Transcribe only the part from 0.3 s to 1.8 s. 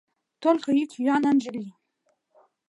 Только йӱк-йӱан ынже лий.